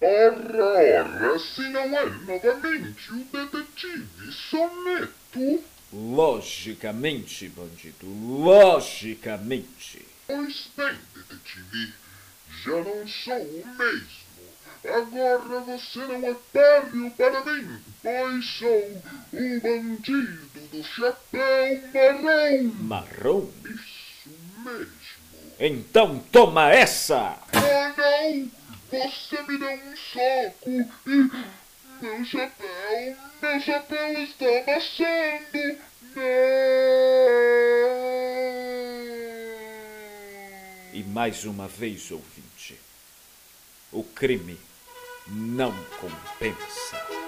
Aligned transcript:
Ora, 0.00 0.64
ora, 0.64 1.36
se 1.40 1.68
não 1.70 1.80
é 1.80 2.06
novamente 2.06 3.12
o 3.12 3.24
detetive 3.24 4.32
Soneto. 4.32 5.64
Logicamente, 5.92 7.48
bandido, 7.48 8.06
logicamente. 8.06 10.06
Pois 10.28 10.70
bem, 10.76 10.96
detetive, 11.14 11.94
já 12.62 12.70
não 12.70 13.08
sou 13.08 13.42
o 13.42 13.66
mesmo. 13.76 14.28
Agora 14.84 15.60
você 15.62 15.98
não 15.98 16.24
é 16.28 16.36
páreo 16.52 17.10
para 17.16 17.44
mim, 17.56 17.82
pois 18.00 18.46
sou 18.46 19.02
o 19.32 19.60
bandido 19.60 20.48
do 20.70 20.84
chapéu 20.84 22.22
marrom. 22.22 22.70
Marrom? 22.82 23.50
Isso 23.64 24.30
mesmo. 24.64 24.92
Então 25.58 26.20
toma 26.30 26.70
essa! 26.70 27.36
Oh 27.52 28.00
não! 28.00 28.57
Você 28.90 29.42
me 29.42 29.58
deu 29.58 29.70
um 29.70 29.96
soco 29.96 30.70
e 30.70 31.30
meu 32.00 32.24
chapéu, 32.24 33.16
meu 33.42 33.60
chapéu 33.60 34.22
está 34.22 34.46
amassando. 34.66 35.78
E 40.94 41.02
mais 41.04 41.44
uma 41.44 41.68
vez, 41.68 42.10
ouvinte, 42.10 42.80
o 43.92 44.02
crime 44.02 44.58
não 45.26 45.74
compensa. 46.00 47.27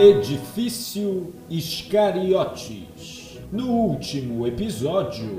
Edifício 0.00 1.34
Iscariotes. 1.50 3.38
No 3.52 3.66
último 3.66 4.46
episódio. 4.46 5.38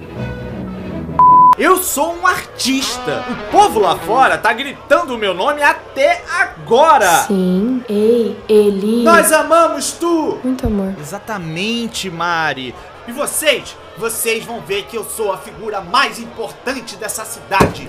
Eu 1.58 1.78
sou 1.78 2.14
um 2.14 2.28
artista. 2.28 3.26
O 3.28 3.52
povo 3.52 3.80
lá 3.80 3.98
fora 3.98 4.38
tá 4.38 4.54
gritando 4.54 5.16
o 5.16 5.18
meu 5.18 5.34
nome 5.34 5.64
até 5.64 6.24
agora. 6.30 7.24
Sim, 7.24 7.84
ei, 7.90 8.38
Eli. 8.48 9.02
Nós 9.02 9.32
amamos 9.32 9.94
tu. 9.94 10.38
Muito 10.44 10.68
amor. 10.68 10.94
Exatamente, 11.00 12.12
Mari. 12.12 12.76
E 13.08 13.12
vocês? 13.12 13.76
Vocês 13.98 14.46
vão 14.46 14.62
ver 14.62 14.84
que 14.84 14.96
eu 14.96 15.04
sou 15.04 15.34
a 15.34 15.40
figura 15.40 15.82
mais 15.82 16.20
importante 16.20 16.98
dessa 16.98 17.26
cidade. 17.26 17.88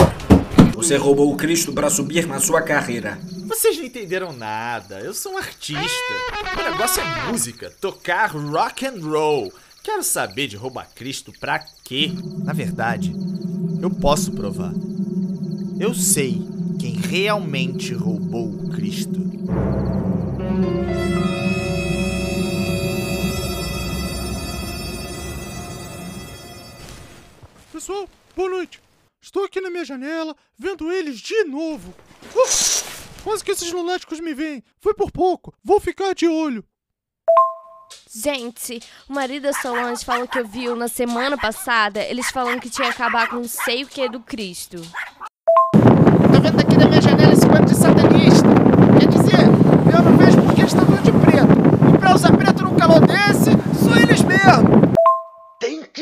Você 0.75 0.97
roubou 0.97 1.31
o 1.31 1.37
Cristo 1.37 1.71
para 1.71 1.91
subir 1.91 2.27
na 2.27 2.41
sua 2.41 2.63
carreira. 2.63 3.19
Vocês 3.47 3.77
não 3.77 3.85
entenderam 3.85 4.33
nada. 4.33 5.01
Eu 5.01 5.13
sou 5.15 5.33
um 5.33 5.39
artista. 5.39 6.15
O 6.59 6.71
negócio 6.71 7.03
é 7.03 7.31
música, 7.31 7.71
tocar 7.81 8.31
rock 8.31 8.87
and 8.87 9.01
roll. 9.01 9.53
Quero 9.83 10.03
saber 10.03 10.47
de 10.47 10.57
roubar 10.57 10.89
Cristo 10.95 11.33
pra 11.41 11.59
quê? 11.85 12.13
Na 12.45 12.53
verdade, 12.53 13.13
eu 13.81 13.91
posso 13.91 14.33
provar. 14.33 14.73
Eu 15.81 15.93
sei 15.93 16.41
quem 16.79 16.95
realmente 16.95 17.93
roubou 17.93 18.49
o 18.49 18.71
Cristo. 18.71 19.21
Pessoal, 27.73 28.09
boa 28.37 28.51
noite. 28.51 28.81
Estou 29.21 29.45
aqui 29.45 29.61
na 29.61 29.71
minha 29.71 29.85
janela, 29.85 30.37
vendo 30.59 30.93
eles 30.93 31.19
de 31.19 31.45
novo. 31.45 31.93
Uh, 32.35 32.72
quase 33.23 33.45
que 33.45 33.51
esses 33.51 33.71
lunáticos 33.73 34.21
me 34.21 34.35
veem. 34.35 34.63
Foi 34.81 34.95
por 34.95 35.11
pouco. 35.11 35.55
Vou 35.65 35.81
ficar 35.81 36.15
de 36.15 36.27
olho. 36.27 36.65
Gente, 38.15 38.83
o 39.09 39.13
marido 39.13 39.45
da 39.45 39.53
Solange 39.53 40.05
falou 40.05 40.27
que 40.27 40.39
eu 40.39 40.47
viu 40.47 40.77
na 40.77 40.89
semana 40.89 41.37
passada 41.37 42.03
eles 42.03 42.31
falando 42.31 42.61
que 42.61 42.71
tinha 42.71 42.89
que 42.89 42.95
acabar 42.95 43.29
com 43.29 43.37
não 43.37 43.49
sei 43.49 43.85
o 43.85 43.87
que 43.87 44.09
do 44.09 44.21
Cristo. 44.21 44.83
Tá 45.73 46.39
vendo 46.41 46.61
aqui 46.61 46.77
da 46.77 46.87
minha 46.87 47.01
janela 47.01 47.33
esse 47.33 47.47
bando 47.47 47.67
de 47.67 47.75
satanista? 47.75 48.49
Quer 48.99 49.09
dizer, 49.09 49.41
eu 49.95 50.03
não 50.03 50.17
vejo 50.17 50.43
porque 50.43 50.61
eles 50.61 50.73
estão 50.75 50.85
de 51.03 51.13
preto. 51.13 51.95
E 51.95 51.99
pra 51.99 52.15
usar 52.15 52.37
preto 52.37 52.52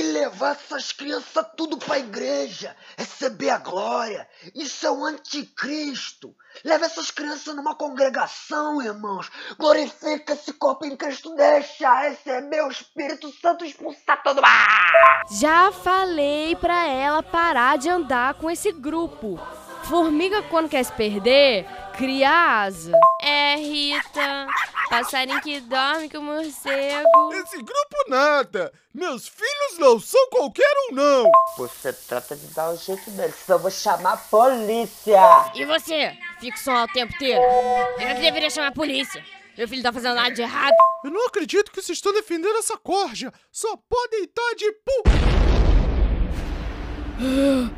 que 0.00 0.12
levar 0.12 0.52
essas 0.52 0.92
crianças 0.92 1.46
tudo 1.54 1.76
pra 1.76 1.98
igreja, 1.98 2.74
receber 2.96 3.50
a 3.50 3.58
glória. 3.58 4.26
Isso 4.54 4.86
é 4.86 4.90
o 4.90 5.04
anticristo. 5.04 6.34
Leva 6.64 6.86
essas 6.86 7.10
crianças 7.10 7.54
numa 7.54 7.74
congregação, 7.74 8.80
irmãos. 8.82 9.30
Glorifica 9.58 10.32
esse 10.32 10.54
corpo 10.54 10.86
em 10.86 10.96
Cristo, 10.96 11.34
deixa 11.34 12.08
receber 12.08 12.62
o 12.62 12.70
Espírito 12.70 13.30
Santo 13.40 13.64
expulsar 13.64 14.22
todo 14.22 14.40
mal. 14.40 14.50
Já 15.38 15.70
falei 15.70 16.56
pra 16.56 16.88
ela 16.88 17.22
parar 17.22 17.76
de 17.76 17.90
andar 17.90 18.34
com 18.34 18.50
esse 18.50 18.72
grupo. 18.72 19.38
Formiga, 19.84 20.42
quando 20.42 20.68
quer 20.68 20.84
se 20.84 20.92
perder, 20.92 21.66
cria 21.96 22.30
asa. 22.62 22.92
É, 23.20 23.56
Rita. 23.56 24.46
Passarinho 24.88 25.40
que 25.40 25.60
dorme 25.60 26.08
com 26.08 26.20
morcego. 26.20 27.32
Esse 27.32 27.56
grupo 27.58 27.96
nada. 28.08 28.72
Meus 28.92 29.28
filhos 29.28 29.78
não 29.78 30.00
são 30.00 30.28
qualquer 30.30 30.70
um, 30.90 30.94
não. 30.94 31.30
Você 31.56 31.92
trata 31.92 32.34
de 32.34 32.46
dar 32.48 32.70
o 32.70 32.76
jeito 32.76 33.08
dele, 33.12 33.32
senão 33.32 33.58
eu 33.58 33.62
vou 33.62 33.70
chamar 33.70 34.14
a 34.14 34.16
polícia. 34.16 35.52
E 35.54 35.64
você? 35.64 36.16
Fica 36.40 36.56
só 36.56 36.84
o 36.84 36.88
tempo 36.88 37.14
inteiro. 37.14 37.40
Eu 37.40 38.14
que 38.16 38.20
deveria 38.20 38.50
chamar 38.50 38.68
a 38.68 38.72
polícia. 38.72 39.24
Meu 39.56 39.68
filho 39.68 39.82
tá 39.82 39.92
fazendo 39.92 40.14
nada 40.14 40.30
de 40.30 40.42
errado. 40.42 40.74
Eu 41.04 41.10
não 41.10 41.26
acredito 41.26 41.70
que 41.70 41.80
vocês 41.80 41.98
estão 41.98 42.12
defendendo 42.12 42.56
essa 42.56 42.76
corja. 42.76 43.32
Só 43.52 43.76
podem 43.76 44.24
estar 44.24 44.54
de 44.56 44.72
pu... 44.72 45.02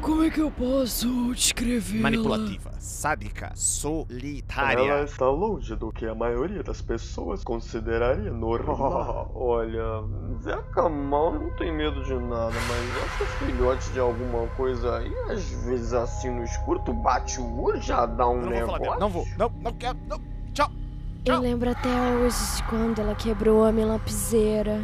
Como 0.00 0.22
é 0.22 0.30
que 0.30 0.40
eu 0.40 0.52
posso 0.52 1.34
descrever? 1.34 1.98
Manipulativa, 1.98 2.70
sádica, 2.78 3.50
solitária. 3.56 4.82
Ela 4.82 5.02
está 5.02 5.28
longe 5.28 5.74
do 5.74 5.90
que 5.90 6.06
a 6.06 6.14
maioria 6.14 6.62
das 6.62 6.80
pessoas 6.80 7.42
consideraria 7.42 8.30
normal. 8.30 9.30
Olha, 9.34 10.04
Zé 10.42 10.56
Camal 10.72 11.34
não 11.34 11.50
tem 11.56 11.72
medo 11.72 12.04
de 12.04 12.14
nada, 12.14 12.54
mas 12.68 13.04
essa 13.04 13.24
filhote 13.44 13.90
de 13.90 13.98
alguma 13.98 14.46
coisa 14.56 14.98
aí, 14.98 15.12
às 15.28 15.44
vezes 15.64 15.92
assim 15.92 16.30
no 16.30 16.44
escuro, 16.44 16.80
tu 16.84 16.92
bate 16.92 17.40
o 17.40 17.62
olho 17.62 17.82
já 17.82 18.06
dá 18.06 18.28
um 18.28 18.42
Eu 18.42 18.50
não 18.50 18.50
vou 18.50 18.66
falar 18.66 18.78
negócio. 18.78 18.80
dela. 18.80 19.00
Não 19.00 19.08
vou, 19.08 19.26
não, 19.36 19.52
não 19.60 19.72
quero, 19.72 19.98
não. 20.08 20.20
Tchau. 20.52 20.70
Eu 21.24 21.40
lembro 21.40 21.68
até 21.68 21.88
hoje 21.88 22.56
de 22.56 22.62
quando 22.64 23.00
ela 23.00 23.14
quebrou 23.16 23.64
a 23.64 23.72
minha 23.72 23.86
lapiseira. 23.86 24.80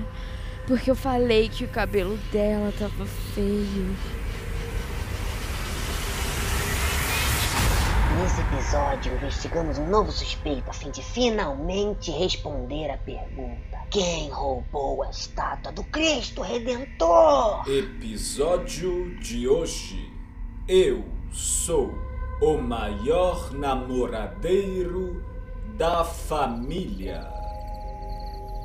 Porque 0.66 0.90
eu 0.90 0.96
falei 0.96 1.48
que 1.48 1.64
o 1.64 1.68
cabelo 1.68 2.18
dela 2.32 2.72
tava 2.78 3.06
feio. 3.06 3.96
Nesse 8.20 8.40
episódio, 8.40 9.14
investigamos 9.14 9.78
um 9.78 9.86
novo 9.86 10.10
suspeito 10.10 10.68
a 10.68 10.72
fim 10.72 10.90
de 10.90 11.00
finalmente 11.04 12.10
responder 12.10 12.90
a 12.90 12.98
pergunta: 12.98 13.78
Quem 13.92 14.28
roubou 14.28 15.04
a 15.04 15.10
estátua 15.10 15.70
do 15.70 15.84
Cristo 15.84 16.42
Redentor? 16.42 17.62
Episódio 17.68 19.16
de 19.20 19.46
hoje. 19.46 20.12
Eu 20.66 21.04
sou 21.30 21.94
o 22.42 22.58
maior 22.58 23.52
namoradeiro 23.52 25.24
da 25.76 26.02
família. 26.02 27.37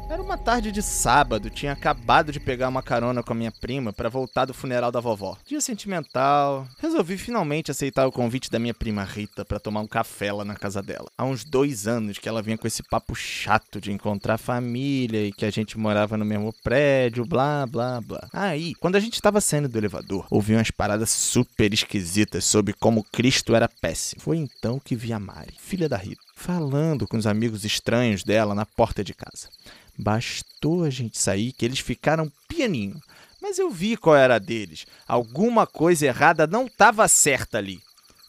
Era 0.10 0.22
uma 0.22 0.38
tarde 0.38 0.72
de 0.72 0.82
sábado, 0.82 1.50
tinha 1.50 1.72
acabado 1.72 2.32
de 2.32 2.40
pegar 2.40 2.70
uma 2.70 2.84
carona 2.84 3.24
com 3.24 3.34
a 3.34 3.36
minha 3.36 3.52
prima 3.52 3.92
para 3.92 4.10
voltar 4.10 4.46
do 4.46 4.54
funeral 4.54 4.92
da 4.92 5.00
vovó. 5.00 5.38
Dia 5.46 5.60
sentimental. 5.62 6.68
Resolvi 6.80 7.18
finalmente 7.18 7.72
aceitar 7.72 8.06
o 8.06 8.12
convite 8.12 8.52
da 8.52 8.60
minha 8.60 8.74
prima 8.74 9.04
Rita 9.04 9.44
para 9.44 9.60
tomar 9.60 9.82
um 9.82 9.88
café 9.88 10.32
lá 10.32 10.46
na 10.46 10.56
casa 10.56 10.84
dela. 10.84 11.10
Há 11.18 11.24
uns 11.24 11.44
dois 11.44 11.88
anos 11.88 12.20
que 12.20 12.30
ela 12.30 12.42
vinha 12.42 12.58
com 12.58 12.68
esse 12.68 12.84
papo 12.84 13.16
chato 13.16 13.82
de 13.82 13.92
encontrar 13.92 14.38
família 14.38 15.26
e 15.26 15.32
que 15.32 15.46
a 15.46 15.52
gente 15.52 15.80
morava 15.80 16.18
no 16.18 16.26
mesmo 16.26 16.54
prédio, 16.64 17.26
blá 17.26 17.66
blá 17.66 18.00
blá. 18.02 18.28
Aí, 18.34 18.76
quando 18.76 18.98
a 18.98 19.00
gente 19.00 19.22
tava 19.22 19.42
saindo 19.42 19.70
do 19.70 19.78
elevador, 19.78 20.28
ouvi 20.30 20.54
umas 20.54 20.70
paradas 20.70 21.10
super 21.10 21.74
esquisitas 21.74 22.44
sobre 22.46 22.74
como 22.74 23.04
Cristo 23.04 23.56
era 23.56 23.70
péssimo. 23.82 24.22
Foi 24.22 24.38
então 24.38 24.80
que 24.80 24.96
vi 24.96 25.14
a 25.14 25.20
Mari, 25.20 25.56
filha 25.58 25.90
da 25.90 25.98
Rita, 25.98 26.22
falando 26.36 27.08
com 27.08 27.18
os 27.18 27.28
amigos 27.28 27.64
estranhos 27.64 28.24
dela 28.24 28.54
na 28.56 28.66
porta 28.66 29.04
de 29.04 29.14
casa. 29.14 29.50
Bastou 29.98 30.84
a 30.84 30.90
gente 30.90 31.18
sair 31.18 31.54
que 31.54 31.64
eles 31.66 31.80
ficaram 31.80 32.32
pianinho. 32.48 33.00
Mas 33.42 33.60
eu 33.60 33.70
vi 33.70 33.98
qual 33.98 34.16
era 34.16 34.36
a 34.36 34.40
deles. 34.40 34.86
Alguma 35.08 35.68
coisa 35.68 36.06
errada 36.06 36.48
não 36.48 36.66
estava 36.66 37.08
certa 37.08 37.58
ali. 37.58 37.80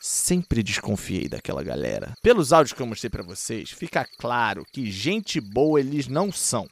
Sempre 0.00 0.62
desconfiei 0.62 1.28
daquela 1.28 1.62
galera. 1.62 2.12
Pelos 2.22 2.52
áudios 2.52 2.74
que 2.74 2.82
eu 2.82 2.86
mostrei 2.86 3.08
pra 3.08 3.22
vocês, 3.22 3.70
fica 3.70 4.06
claro 4.18 4.66
que 4.72 4.90
gente 4.90 5.40
boa 5.40 5.80
eles 5.80 6.06
não 6.08 6.30
são. 6.30 6.68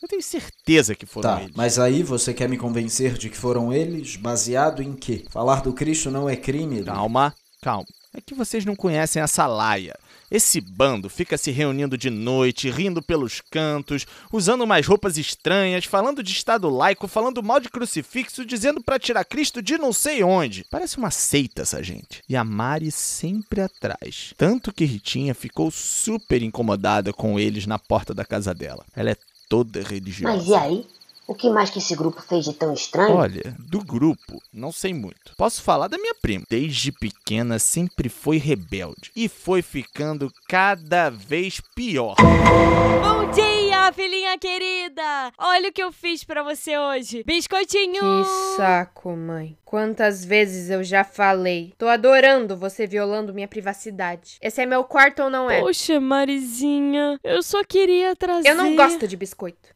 Eu 0.00 0.08
tenho 0.08 0.22
certeza 0.22 0.94
que 0.94 1.04
foram 1.04 1.28
Tá, 1.36 1.42
eles. 1.42 1.54
mas 1.54 1.78
aí 1.78 2.02
você 2.02 2.32
quer 2.32 2.48
me 2.48 2.56
convencer 2.56 3.18
de 3.18 3.28
que 3.28 3.36
foram 3.36 3.70
eles, 3.70 4.16
baseado 4.16 4.82
em 4.82 4.94
quê? 4.94 5.26
Falar 5.30 5.60
do 5.60 5.74
Cristo 5.74 6.10
não 6.10 6.26
é 6.26 6.36
crime? 6.36 6.82
Calma, 6.84 7.34
calma. 7.60 7.84
É 8.14 8.20
que 8.20 8.34
vocês 8.34 8.64
não 8.64 8.74
conhecem 8.74 9.20
essa 9.20 9.46
laia. 9.46 9.94
Esse 10.30 10.60
bando 10.60 11.08
fica 11.08 11.36
se 11.36 11.50
reunindo 11.50 11.98
de 11.98 12.08
noite, 12.08 12.70
rindo 12.70 13.02
pelos 13.02 13.40
cantos, 13.40 14.06
usando 14.32 14.62
umas 14.62 14.86
roupas 14.86 15.18
estranhas, 15.18 15.84
falando 15.84 16.22
de 16.22 16.32
Estado 16.32 16.68
laico, 16.68 17.08
falando 17.08 17.42
mal 17.42 17.58
de 17.58 17.68
crucifixo, 17.68 18.44
dizendo 18.44 18.82
pra 18.82 18.98
tirar 18.98 19.24
Cristo 19.24 19.60
de 19.60 19.76
não 19.76 19.92
sei 19.92 20.22
onde. 20.22 20.64
Parece 20.70 20.98
uma 20.98 21.10
seita 21.10 21.62
essa 21.62 21.82
gente. 21.82 22.22
E 22.28 22.36
a 22.36 22.44
Mari 22.44 22.90
sempre 22.90 23.60
atrás. 23.60 24.32
Tanto 24.36 24.72
que 24.72 24.84
Ritinha 24.84 25.34
ficou 25.34 25.70
super 25.70 26.42
incomodada 26.42 27.12
com 27.12 27.38
eles 27.38 27.66
na 27.66 27.78
porta 27.78 28.14
da 28.14 28.24
casa 28.24 28.54
dela. 28.54 28.84
Ela 28.94 29.10
é 29.10 29.16
toda 29.48 29.82
religiosa. 29.82 30.36
Mas 30.36 30.46
e 30.46 30.54
aí? 30.54 30.86
O 31.30 31.34
que 31.36 31.48
mais 31.48 31.70
que 31.70 31.78
esse 31.78 31.94
grupo 31.94 32.20
fez 32.20 32.44
de 32.44 32.52
tão 32.52 32.74
estranho? 32.74 33.14
Olha, 33.14 33.54
do 33.56 33.84
grupo, 33.84 34.42
não 34.52 34.72
sei 34.72 34.92
muito. 34.92 35.32
Posso 35.36 35.62
falar 35.62 35.86
da 35.86 35.96
minha 35.96 36.12
prima. 36.20 36.44
Desde 36.50 36.90
pequena 36.90 37.60
sempre 37.60 38.08
foi 38.08 38.36
rebelde 38.36 39.12
e 39.14 39.28
foi 39.28 39.62
ficando 39.62 40.28
cada 40.48 41.08
vez 41.08 41.60
pior. 41.76 42.16
Bom 42.16 43.30
dia, 43.30 43.92
filhinha 43.92 44.36
querida! 44.38 45.32
Olha 45.38 45.68
o 45.68 45.72
que 45.72 45.80
eu 45.80 45.92
fiz 45.92 46.24
pra 46.24 46.42
você 46.42 46.76
hoje. 46.76 47.22
Biscoitinho! 47.24 48.00
Que 48.00 48.56
saco, 48.56 49.14
mãe. 49.14 49.56
Quantas 49.64 50.24
vezes 50.24 50.68
eu 50.68 50.82
já 50.82 51.04
falei. 51.04 51.72
Tô 51.78 51.86
adorando 51.86 52.56
você 52.56 52.88
violando 52.88 53.32
minha 53.32 53.46
privacidade. 53.46 54.36
Esse 54.42 54.62
é 54.62 54.66
meu 54.66 54.82
quarto 54.82 55.22
ou 55.22 55.30
não 55.30 55.48
é? 55.48 55.60
Poxa, 55.60 56.00
Marizinha, 56.00 57.20
eu 57.22 57.40
só 57.40 57.62
queria 57.62 58.16
trazer... 58.16 58.48
Eu 58.48 58.56
não 58.56 58.74
gosto 58.74 59.06
de 59.06 59.16
biscoito. 59.16 59.68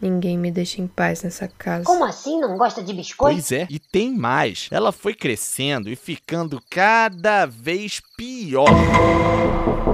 Ninguém 0.00 0.36
me 0.36 0.50
deixa 0.50 0.82
em 0.82 0.86
paz 0.86 1.22
nessa 1.22 1.48
casa. 1.48 1.84
Como 1.84 2.04
assim 2.04 2.38
não 2.38 2.58
gosta 2.58 2.82
de 2.82 2.92
biscoito? 2.92 3.34
Pois 3.34 3.50
é, 3.50 3.66
e 3.70 3.78
tem 3.78 4.12
mais. 4.12 4.68
Ela 4.70 4.92
foi 4.92 5.14
crescendo 5.14 5.88
e 5.88 5.96
ficando 5.96 6.62
cada 6.70 7.46
vez 7.46 8.02
pior. 8.14 8.66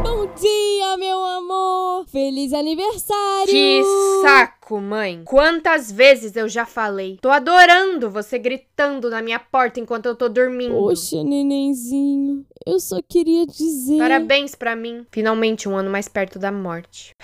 Bom 0.02 0.26
dia, 0.34 0.96
meu 0.96 1.24
amor! 1.24 2.04
Feliz 2.08 2.52
aniversário! 2.52 3.46
Que 3.46 3.80
saco, 4.22 4.80
mãe. 4.80 5.22
Quantas 5.24 5.92
vezes 5.92 6.34
eu 6.34 6.48
já 6.48 6.66
falei. 6.66 7.18
Tô 7.22 7.30
adorando 7.30 8.10
você 8.10 8.40
gritando 8.40 9.08
na 9.08 9.22
minha 9.22 9.38
porta 9.38 9.78
enquanto 9.78 10.06
eu 10.06 10.16
tô 10.16 10.28
dormindo. 10.28 10.74
Poxa, 10.74 11.22
nenenzinho, 11.22 12.44
eu 12.66 12.80
só 12.80 12.98
queria 13.08 13.46
dizer... 13.46 13.98
Parabéns 13.98 14.56
pra 14.56 14.74
mim. 14.74 15.06
Finalmente 15.12 15.68
um 15.68 15.76
ano 15.76 15.90
mais 15.90 16.08
perto 16.08 16.40
da 16.40 16.50
morte. 16.50 17.14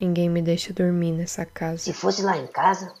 Ninguém 0.00 0.28
me 0.28 0.42
deixa 0.42 0.72
dormir 0.72 1.12
nessa 1.12 1.44
casa. 1.44 1.78
Se 1.78 1.92
fosse 1.92 2.22
lá 2.22 2.36
em 2.36 2.46
casa, 2.46 2.92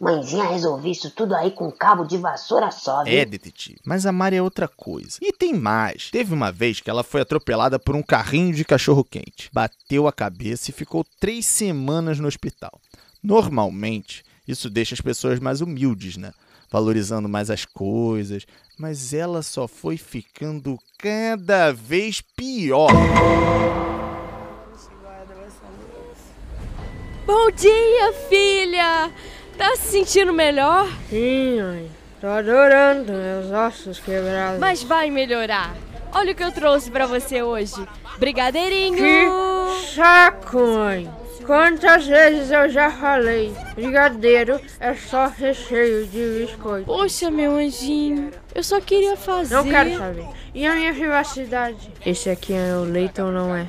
mãezinha 0.00 0.44
resolvia 0.44 0.92
isso 0.92 1.10
tudo 1.10 1.34
aí 1.34 1.50
com 1.50 1.68
um 1.68 1.70
cabo 1.70 2.04
de 2.04 2.16
vassoura 2.16 2.70
só, 2.70 3.04
viu? 3.04 3.12
É, 3.12 3.24
detetive. 3.24 3.78
Mas 3.84 4.06
a 4.06 4.12
Mari 4.12 4.36
é 4.36 4.42
outra 4.42 4.66
coisa. 4.66 5.18
E 5.20 5.32
tem 5.32 5.52
mais. 5.52 6.10
Teve 6.10 6.32
uma 6.32 6.50
vez 6.50 6.80
que 6.80 6.88
ela 6.88 7.04
foi 7.04 7.20
atropelada 7.20 7.78
por 7.78 7.94
um 7.94 8.02
carrinho 8.02 8.54
de 8.54 8.64
cachorro-quente. 8.64 9.50
Bateu 9.52 10.08
a 10.08 10.12
cabeça 10.12 10.70
e 10.70 10.74
ficou 10.74 11.04
três 11.20 11.44
semanas 11.44 12.18
no 12.18 12.26
hospital. 12.26 12.80
Normalmente, 13.22 14.24
isso 14.48 14.70
deixa 14.70 14.94
as 14.94 15.00
pessoas 15.00 15.38
mais 15.38 15.60
humildes, 15.60 16.16
né? 16.16 16.32
Valorizando 16.70 17.28
mais 17.28 17.50
as 17.50 17.64
coisas. 17.66 18.46
Mas 18.78 19.12
ela 19.12 19.42
só 19.42 19.68
foi 19.68 19.98
ficando 19.98 20.78
cada 20.98 21.72
vez 21.72 22.22
pior. 22.22 22.90
Bom 27.32 27.48
dia, 27.52 28.12
filha! 28.28 29.08
Tá 29.56 29.76
se 29.76 29.92
sentindo 29.92 30.32
melhor? 30.32 30.88
Sim, 31.08 31.62
mãe. 31.62 31.90
Tô 32.20 32.26
adorando 32.26 33.12
meus 33.12 33.52
ossos 33.52 34.00
quebrados. 34.00 34.58
Mas 34.58 34.82
vai 34.82 35.12
melhorar. 35.12 35.76
Olha 36.12 36.32
o 36.32 36.34
que 36.34 36.42
eu 36.42 36.50
trouxe 36.50 36.90
pra 36.90 37.06
você 37.06 37.40
hoje. 37.40 37.86
Brigadeirinho! 38.18 38.96
Que 38.96 39.94
saco, 39.94 40.58
mãe. 40.58 41.08
Quantas 41.46 42.04
vezes 42.04 42.50
eu 42.50 42.68
já 42.68 42.90
falei? 42.90 43.54
Brigadeiro 43.76 44.60
é 44.80 44.92
só 44.94 45.28
recheio 45.28 46.08
de 46.08 46.46
biscoito. 46.46 46.86
Poxa, 46.86 47.30
meu 47.30 47.52
anjinho. 47.52 48.32
Eu 48.52 48.64
só 48.64 48.80
queria 48.80 49.16
fazer... 49.16 49.54
Não 49.54 49.64
quero 49.64 49.96
saber. 49.96 50.26
E 50.52 50.66
a 50.66 50.74
minha 50.74 50.92
privacidade? 50.92 51.92
Esse 52.04 52.28
aqui 52.28 52.52
é 52.52 52.74
o 52.74 52.82
leite 52.82 53.20
ou 53.20 53.30
não 53.30 53.54
é? 53.54 53.68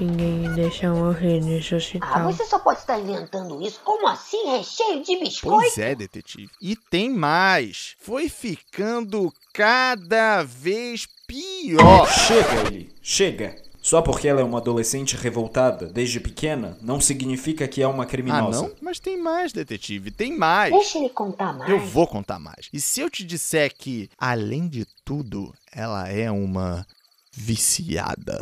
Ninguém 0.00 0.32
me 0.40 0.48
deixa 0.56 0.92
morrer 0.92 1.40
nesse 1.40 1.72
Ah, 1.74 1.76
hospital. 1.78 2.24
você 2.32 2.44
só 2.44 2.58
pode 2.58 2.80
estar 2.80 2.98
inventando 2.98 3.62
isso. 3.62 3.80
Como 3.84 4.08
assim, 4.08 4.44
recheio 4.56 5.02
de 5.02 5.18
biscoito? 5.20 5.56
Pois 5.60 5.78
é, 5.78 5.94
detetive. 5.94 6.50
E 6.60 6.74
tem 6.74 7.08
mais. 7.10 7.94
Foi 8.00 8.28
ficando 8.28 9.32
cada 9.52 10.42
vez 10.42 11.06
pior. 11.26 12.06
Chega, 12.10 12.66
Eli, 12.68 12.92
chega. 13.00 13.56
Só 13.80 14.00
porque 14.00 14.26
ela 14.26 14.40
é 14.40 14.44
uma 14.44 14.58
adolescente 14.58 15.14
revoltada 15.14 15.86
desde 15.86 16.18
pequena, 16.18 16.76
não 16.80 16.98
significa 17.02 17.68
que 17.68 17.82
é 17.82 17.86
uma 17.86 18.04
Ah, 18.04 18.06
criminosa. 18.06 18.62
não? 18.62 18.72
Mas 18.80 18.98
tem 18.98 19.16
mais, 19.20 19.52
detetive. 19.52 20.10
Tem 20.10 20.34
mais. 20.36 20.72
Deixa 20.72 20.98
ele 20.98 21.10
contar 21.10 21.52
mais. 21.52 21.70
Eu 21.70 21.78
vou 21.78 22.06
contar 22.06 22.38
mais. 22.38 22.70
E 22.72 22.80
se 22.80 23.00
eu 23.02 23.10
te 23.10 23.22
disser 23.22 23.72
que, 23.76 24.08
além 24.18 24.66
de 24.68 24.86
tudo, 25.04 25.52
ela 25.70 26.08
é 26.08 26.30
uma 26.30 26.86
viciada? 27.30 28.38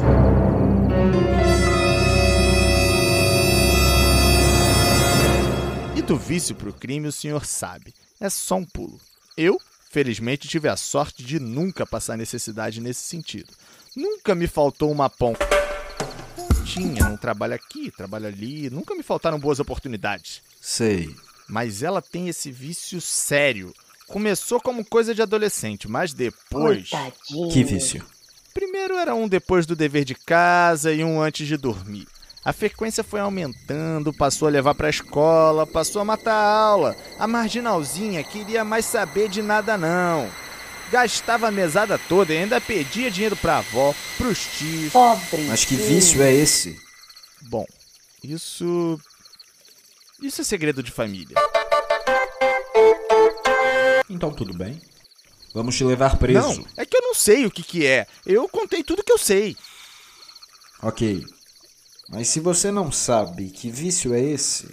E 5.96 6.02
do 6.02 6.16
vício 6.16 6.54
pro 6.54 6.72
crime 6.72 7.08
o 7.08 7.12
senhor 7.12 7.44
sabe. 7.44 7.94
É 8.20 8.30
só 8.30 8.56
um 8.56 8.64
pulo. 8.64 9.00
Eu, 9.36 9.58
felizmente, 9.90 10.48
tive 10.48 10.68
a 10.68 10.76
sorte 10.76 11.22
de 11.22 11.38
nunca 11.38 11.86
passar 11.86 12.16
necessidade 12.16 12.80
nesse 12.80 13.00
sentido. 13.00 13.52
Nunca 13.94 14.34
me 14.34 14.46
faltou 14.46 14.90
uma 14.90 15.10
pão. 15.10 15.34
Tinha, 16.64 17.04
não 17.08 17.16
trabalha 17.16 17.56
aqui, 17.56 17.90
trabalha 17.90 18.28
ali. 18.28 18.70
Nunca 18.70 18.94
me 18.94 19.02
faltaram 19.02 19.38
boas 19.38 19.60
oportunidades. 19.60 20.40
Sei. 20.60 21.14
Mas 21.48 21.82
ela 21.82 22.00
tem 22.00 22.28
esse 22.28 22.50
vício 22.50 23.00
sério. 23.00 23.74
Começou 24.06 24.60
como 24.60 24.84
coisa 24.84 25.14
de 25.14 25.20
adolescente, 25.20 25.88
mas 25.88 26.12
depois. 26.14 26.88
Coitadinho. 26.88 27.50
Que 27.50 27.64
vício? 27.64 28.06
Primeiro 28.54 28.96
era 28.98 29.14
um 29.14 29.28
depois 29.28 29.66
do 29.66 29.74
dever 29.74 30.04
de 30.04 30.14
casa 30.14 30.92
e 30.92 31.02
um 31.02 31.20
antes 31.20 31.46
de 31.46 31.56
dormir. 31.56 32.06
A 32.44 32.52
frequência 32.52 33.04
foi 33.04 33.20
aumentando, 33.20 34.12
passou 34.12 34.48
a 34.48 34.50
levar 34.50 34.74
pra 34.74 34.90
escola, 34.90 35.66
passou 35.66 36.02
a 36.02 36.04
matar 36.04 36.34
a 36.34 36.52
aula. 36.52 36.96
A 37.18 37.26
marginalzinha 37.26 38.22
queria 38.24 38.64
mais 38.64 38.84
saber 38.84 39.28
de 39.28 39.40
nada 39.40 39.78
não. 39.78 40.28
Gastava 40.90 41.48
a 41.48 41.52
mesada 41.52 41.98
toda 41.98 42.34
e 42.34 42.38
ainda 42.38 42.60
pedia 42.60 43.10
dinheiro 43.10 43.36
pra 43.36 43.58
avó, 43.58 43.94
pros 44.18 44.44
tios. 44.58 44.92
Pobre. 44.92 45.42
Mas 45.42 45.64
que 45.64 45.76
vício 45.76 46.20
é 46.20 46.32
esse? 46.32 46.78
Bom, 47.42 47.64
isso. 48.22 49.00
Isso 50.20 50.40
é 50.40 50.44
segredo 50.44 50.82
de 50.82 50.90
família. 50.90 51.36
Então 54.10 54.32
tudo 54.32 54.52
bem. 54.52 54.80
Vamos 55.54 55.76
te 55.76 55.84
levar 55.84 56.16
preso. 56.16 56.60
Não, 56.60 56.66
é 56.76 56.84
que 56.84 56.96
eu 56.96 57.01
não 57.12 57.14
sei 57.14 57.44
o 57.44 57.50
que 57.50 57.62
que 57.62 57.86
é. 57.86 58.06
Eu 58.24 58.48
contei 58.48 58.82
tudo 58.82 59.04
que 59.04 59.12
eu 59.12 59.18
sei. 59.18 59.54
Ok. 60.82 61.22
Mas 62.08 62.28
se 62.28 62.40
você 62.40 62.70
não 62.70 62.90
sabe 62.90 63.50
que 63.50 63.70
vício 63.70 64.14
é 64.14 64.20
esse, 64.20 64.66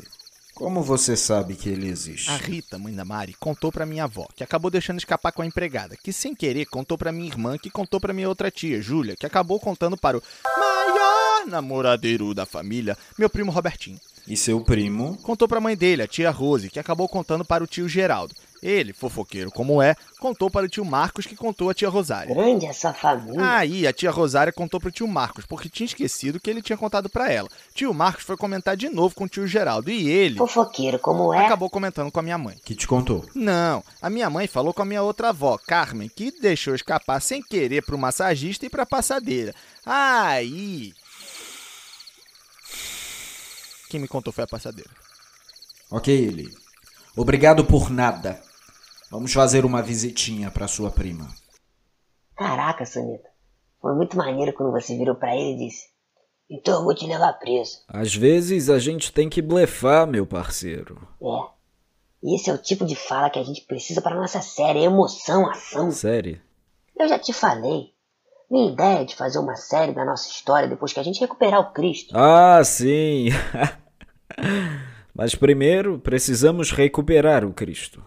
como 0.56 0.82
você 0.82 1.18
sabe 1.18 1.56
que 1.56 1.68
ele 1.68 1.90
existe? 1.90 2.30
A 2.30 2.38
Rita, 2.38 2.80
mãe 2.80 2.94
da 2.94 3.04
Mari, 3.04 3.34
contou 3.34 3.74
pra 3.74 3.86
minha 3.86 4.06
avó, 4.06 4.26
que 4.34 4.44
acabou 4.44 4.72
deixando 4.72 5.00
escapar 5.00 5.34
com 5.34 5.42
a 5.42 5.46
empregada, 5.46 5.98
que 6.02 6.14
sem 6.14 6.34
querer 6.34 6.66
contou 6.66 6.98
pra 6.98 7.12
minha 7.12 7.28
irmã, 7.28 7.58
que 7.58 7.70
contou 7.70 8.00
pra 8.00 8.14
minha 8.14 8.30
outra 8.30 8.50
tia, 8.50 8.82
Júlia, 8.82 9.18
que 9.18 9.26
acabou 9.26 9.60
contando 9.60 9.98
para 9.98 10.18
o 10.18 10.24
maior 10.58 11.46
namoradeiro 11.46 12.34
da 12.34 12.46
família, 12.46 12.98
meu 13.18 13.30
primo 13.30 13.52
Robertinho. 13.52 14.00
E 14.26 14.38
seu 14.38 14.62
primo? 14.62 15.18
Contou 15.24 15.48
pra 15.48 15.60
mãe 15.60 15.76
dele, 15.76 16.04
a 16.04 16.08
tia 16.08 16.32
Rose, 16.32 16.70
que 16.70 16.80
acabou 16.80 17.10
contando 17.10 17.44
para 17.44 17.64
o 17.64 17.68
tio 17.68 17.90
Geraldo. 17.90 18.34
Ele, 18.62 18.94
fofoqueiro 18.94 19.52
como 19.52 19.82
é, 19.82 19.96
contou 20.20 20.50
para 20.50 20.66
o 20.66 20.70
tio 20.70 20.84
Marcos, 20.84 21.26
que 21.26 21.36
contou 21.36 21.70
a 21.70 21.74
tia 21.74 21.90
Rosária. 21.90 22.34
Grande 22.34 22.66
essa 22.66 22.94
família. 22.94 23.56
Aí 23.56 23.88
a 23.88 23.94
tia 23.94 24.12
Rosária 24.12 24.52
contou 24.52 24.80
pro 24.80 24.92
tio 24.92 25.08
Marcos, 25.08 25.46
porque 25.46 25.70
tinha 25.70 25.86
esquecido 25.86 26.40
que 26.40 26.50
ele 26.50 26.62
tinha 26.62 26.78
contado 26.78 27.10
pra 27.10 27.32
ela. 27.32 27.50
Tio 27.74 27.94
Marcos 27.94 28.24
foi 28.24 28.36
comentar 28.38 28.76
de 28.76 28.90
novo 28.90 29.16
com 29.16 29.24
o 29.24 29.30
tio 29.30 29.48
Geraldo 29.48 29.90
e 29.90 30.10
ele 30.10 30.38
Fofoqueiro 30.38 31.00
como 31.00 31.34
é. 31.34 31.46
acabou 31.46 31.70
comentando 31.70 32.12
com 32.12 32.20
a 32.20 32.24
minha 32.24 32.38
mãe. 32.38 32.58
Que 32.64 32.76
te 32.76 32.88
contou? 32.88 33.26
Não, 33.34 33.84
a 34.02 34.10
minha 34.10 34.30
mãe 34.30 34.48
falou 34.48 34.74
com 34.74 34.82
a 34.82 34.86
minha 34.86 35.02
outra 35.02 35.30
avó, 35.30 35.58
Carmen, 35.58 36.10
que 36.10 36.32
deixou 36.32 36.76
escapar 36.76 37.22
sem 37.22 37.42
querer 37.42 37.84
pro 37.84 37.98
massagista 37.98 38.66
e 38.66 38.70
pra 38.70 38.86
passadeira. 38.86 39.54
Aí. 39.86 40.94
Quem 43.90 44.00
me 44.00 44.08
contou 44.08 44.32
foi 44.32 44.44
a 44.44 44.48
passadeira. 44.48 44.90
Ok, 45.90 46.14
Eli. 46.14 46.48
Obrigado 47.16 47.66
por 47.66 47.90
nada. 47.90 48.40
Vamos 49.10 49.34
fazer 49.34 49.66
uma 49.66 49.82
visitinha 49.82 50.52
pra 50.52 50.68
sua 50.68 50.92
prima. 50.92 51.28
Caraca, 52.36 52.86
Sonita. 52.86 53.28
Foi 53.82 53.96
muito 53.96 54.16
maneiro 54.16 54.54
quando 54.54 54.72
você 54.72 54.96
virou 54.96 55.16
pra 55.16 55.36
ele 55.36 55.54
e 55.54 55.68
disse: 55.68 55.88
Então 56.50 56.80
eu 56.80 56.84
vou 56.84 56.94
te 56.94 57.08
levar 57.08 57.34
preso. 57.34 57.80
Às 57.88 58.14
vezes 58.14 58.70
a 58.70 58.78
gente 58.78 59.12
tem 59.12 59.28
que 59.28 59.42
blefar, 59.42 60.06
meu 60.06 60.26
parceiro. 60.26 61.08
É. 61.22 61.60
E 62.22 62.36
esse 62.36 62.50
é 62.50 62.54
o 62.54 62.58
tipo 62.58 62.86
de 62.86 62.96
fala 62.96 63.30
que 63.30 63.40
a 63.40 63.44
gente 63.44 63.62
precisa 63.62 64.02
pra 64.02 64.16
nossa 64.16 64.42
série: 64.42 64.84
emoção, 64.84 65.50
ação. 65.50 65.92
Sério. 65.92 66.40
Eu 66.98 67.08
já 67.08 67.18
te 67.18 67.34
falei. 67.34 67.94
Minha 68.50 68.72
ideia 68.72 69.02
é 69.02 69.06
de 69.06 69.16
fazer 69.16 69.40
uma 69.40 69.56
série 69.56 69.94
da 69.94 70.04
nossa 70.04 70.30
história 70.30 70.68
depois 70.68 70.92
que 70.92 71.00
a 71.00 71.04
gente 71.04 71.20
recuperar 71.20 71.60
o 71.60 71.72
Cristo. 71.72 72.18
Ah, 72.18 72.62
sim. 72.64 73.28
Mas 75.14 75.36
primeiro 75.36 76.00
precisamos 76.00 76.72
recuperar 76.72 77.46
o 77.46 77.54
Cristo. 77.54 78.04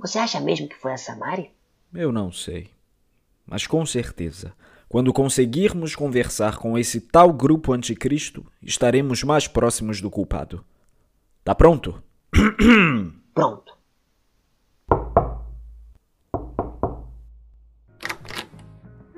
Você 0.00 0.18
acha 0.18 0.40
mesmo 0.40 0.68
que 0.68 0.76
foi 0.76 0.92
a 0.92 0.96
Samari? 0.96 1.50
Eu 1.92 2.10
não 2.10 2.32
sei. 2.32 2.70
Mas 3.46 3.66
com 3.66 3.84
certeza, 3.84 4.54
quando 4.88 5.12
conseguirmos 5.12 5.94
conversar 5.94 6.56
com 6.56 6.78
esse 6.78 7.00
tal 7.00 7.32
grupo 7.32 7.72
anticristo, 7.72 8.46
estaremos 8.62 9.22
mais 9.22 9.46
próximos 9.46 10.00
do 10.00 10.10
culpado. 10.10 10.64
Tá 11.44 11.54
pronto? 11.54 12.02
Pronto. 13.34 13.76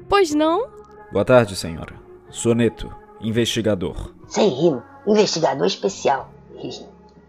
Pois 0.08 0.34
não? 0.34 0.70
Boa 1.10 1.24
tarde, 1.24 1.56
senhora. 1.56 1.94
Soneto, 2.30 2.94
investigador. 3.20 4.14
Sem 4.28 4.48
rima, 4.48 4.84
investigador 5.06 5.66
especial. 5.66 6.32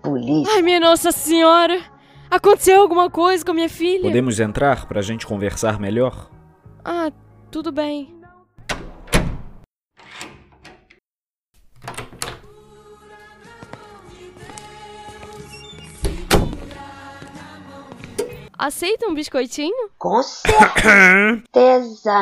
Polícia. 0.01 0.53
Ai, 0.53 0.61
minha 0.61 0.79
Nossa 0.79 1.11
Senhora! 1.11 1.92
Aconteceu 2.33 2.81
alguma 2.81 3.11
coisa 3.11 3.45
com 3.45 3.51
a 3.51 3.53
minha 3.53 3.69
filha? 3.69 4.01
Podemos 4.01 4.39
entrar 4.39 4.87
pra 4.87 5.03
gente 5.03 5.27
conversar 5.27 5.79
melhor? 5.79 6.31
Ah, 6.83 7.11
tudo 7.51 7.71
bem. 7.71 8.11
Aceita 18.57 19.05
um 19.05 19.13
biscoitinho? 19.13 19.91
Com 19.99 20.23
certeza 20.23 21.45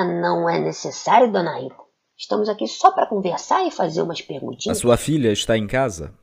não 0.03 0.49
é 0.49 0.59
necessário, 0.59 1.31
dona 1.31 1.57
Rita. 1.57 1.75
Estamos 2.17 2.49
aqui 2.49 2.67
só 2.67 2.91
para 2.91 3.07
conversar 3.07 3.65
e 3.65 3.71
fazer 3.71 4.01
umas 4.01 4.19
A 4.19 4.23
perguntinhas. 4.25 4.77
sua 4.77 4.97
filha 4.97 5.31
está 5.31 5.57
em 5.57 5.67
casa? 5.67 6.13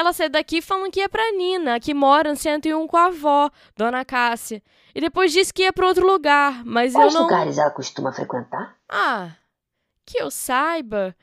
Ela 0.00 0.14
saiu 0.14 0.30
daqui 0.30 0.62
falando 0.62 0.90
que 0.90 1.00
ia 1.00 1.10
pra 1.10 1.30
Nina, 1.32 1.78
que 1.78 1.92
mora 1.92 2.30
no 2.30 2.36
101 2.36 2.86
com 2.86 2.96
a 2.96 3.08
avó, 3.08 3.50
Dona 3.76 4.02
Cássia. 4.02 4.62
E 4.94 5.00
depois 5.00 5.30
disse 5.30 5.52
que 5.52 5.60
ia 5.62 5.74
pra 5.74 5.86
outro 5.86 6.06
lugar, 6.06 6.64
mas 6.64 6.94
Quais 6.94 7.12
eu 7.12 7.20
não... 7.20 7.26
lugares 7.26 7.58
ela 7.58 7.70
costuma 7.70 8.10
frequentar? 8.10 8.76
Ah, 8.88 9.32
que 10.06 10.16
eu 10.18 10.30
saiba. 10.30 11.14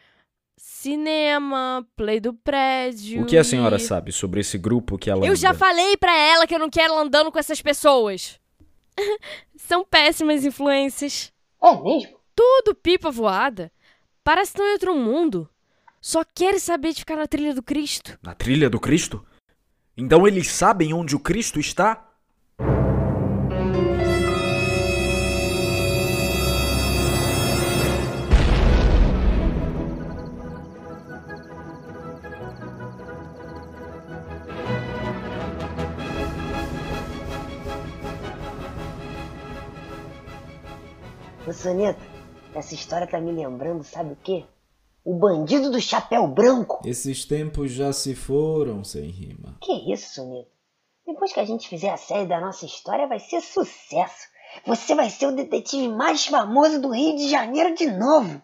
Cinema, 0.55 1.88
play 1.96 2.19
do 2.19 2.36
prédio. 2.36 3.24
O 3.24 3.25
que 3.25 3.36
a 3.36 3.41
e- 3.41 3.43
senhora 3.43 3.79
sabe 3.79 4.12
sobre 4.12 4.41
esse 4.41 4.60
grupo 4.60 4.96
que 4.96 5.10
ela 5.10 5.25
Eu 5.25 5.36
já 5.36 5.50
anda? 5.50 5.57
falei 5.57 5.98
pra 5.98 6.15
ela 6.15 6.46
que 6.46 6.53
eu 6.53 6.60
não 6.60 6.69
quero 6.69 6.93
ela 6.93 7.01
andando 7.01 7.31
com 7.31 7.39
essas 7.39 7.60
pessoas. 7.60 8.39
São 9.57 9.84
péssimas 9.84 10.46
influências. 10.46 11.34
É 11.63 11.72
mesmo? 11.81 12.19
Tudo 12.36 12.75
pipa 12.75 13.10
voada. 13.10 13.72
Parece 14.24 14.51
que 14.53 14.57
estão 14.60 14.67
em 14.69 14.74
outro 14.74 14.93
mundo. 14.96 15.50
Só 16.09 16.23
querem 16.23 16.57
saber 16.57 16.93
de 16.93 17.01
ficar 17.01 17.17
na 17.17 17.27
trilha 17.27 17.53
do 17.53 17.61
Cristo. 17.61 18.17
Na 18.23 18.33
trilha 18.33 18.69
do 18.69 18.79
Cristo? 18.79 19.25
Então 19.97 20.25
eles 20.25 20.49
sabem 20.49 20.93
onde 20.93 21.17
o 21.17 21.19
Cristo 21.19 21.59
está? 21.59 22.09
Ô 41.45 41.51
Soneto, 41.51 41.99
essa 42.55 42.73
história 42.73 43.05
tá 43.05 43.19
me 43.19 43.33
lembrando, 43.33 43.83
sabe 43.83 44.13
o 44.13 44.17
quê? 44.23 44.45
O 45.07 45.13
bandido 45.13 45.71
do 45.71 45.79
chapéu 45.79 46.27
branco. 46.27 46.81
Esses 46.83 47.23
tempos 47.23 47.71
já 47.71 47.93
se 47.93 48.13
foram 48.13 48.83
sem 48.83 49.05
rima. 49.09 49.57
Que 49.61 49.93
isso, 49.93 50.13
Soneto? 50.13 50.51
Depois 51.05 51.31
que 51.31 51.39
a 51.39 51.45
gente 51.45 51.69
fizer 51.69 51.91
a 51.91 51.95
série 51.95 52.27
da 52.27 52.41
nossa 52.41 52.65
história, 52.65 53.07
vai 53.07 53.17
ser 53.17 53.39
sucesso. 53.39 54.27
Você 54.65 54.93
vai 54.95 55.09
ser 55.09 55.27
o 55.27 55.31
detetive 55.31 55.87
mais 55.87 56.25
famoso 56.25 56.81
do 56.81 56.89
Rio 56.89 57.15
de 57.15 57.29
Janeiro 57.29 57.73
de 57.73 57.87
novo. 57.89 58.41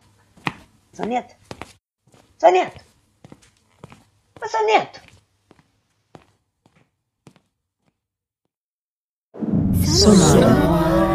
Soneto? 0.93 1.35
Soneto? 2.39 2.81
Ô, 4.41 4.47
Soneto? 4.47 5.01
Sonora. 9.85 11.12